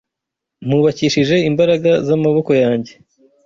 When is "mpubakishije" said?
0.67-1.35